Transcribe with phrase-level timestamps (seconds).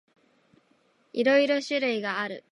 [1.13, 2.39] いろいろ種類がある。